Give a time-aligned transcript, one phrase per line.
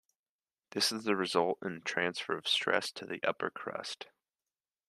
[0.71, 4.07] This results in a transfer of stress to the upper crust.